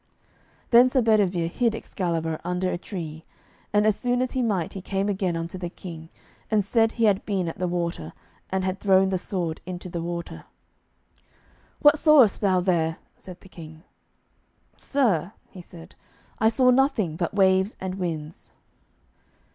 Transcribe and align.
Then 0.71 0.89
Sir 0.89 1.03
Bedivere 1.03 1.47
hid 1.47 1.75
Excalibur 1.75 2.41
under 2.43 2.71
a 2.71 2.77
tree, 2.79 3.23
and 3.71 3.85
as 3.85 3.95
soon 3.95 4.19
as 4.23 4.31
he 4.31 4.41
might 4.41 4.73
he 4.73 4.81
came 4.81 5.07
again 5.07 5.37
unto 5.37 5.59
the 5.59 5.69
King, 5.69 6.09
and 6.49 6.65
said 6.65 6.93
he 6.93 7.03
had 7.03 7.23
been 7.23 7.47
at 7.47 7.59
the 7.59 7.67
water, 7.67 8.13
and 8.49 8.63
had 8.65 8.79
thrown 8.79 9.09
the 9.09 9.19
sword 9.19 9.61
into 9.63 9.89
the 9.89 10.01
water. 10.01 10.45
"What 11.83 11.99
sawest 11.99 12.41
thou 12.41 12.61
there?" 12.61 12.97
said 13.15 13.41
the 13.41 13.49
King. 13.49 13.83
"Sir," 14.75 15.33
he 15.51 15.61
said, 15.61 15.93
"I 16.39 16.49
saw 16.49 16.71
nothing 16.71 17.15
but 17.15 17.35
waves 17.35 17.77
and 17.79 17.93
winds." 17.99 18.53